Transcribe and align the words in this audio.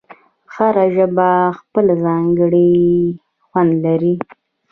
هره 0.53 0.85
ژبه 0.95 1.29
خپل 1.59 1.85
ځانګړی 2.03 2.71
خوند 3.47 3.71
لري. 3.85 4.15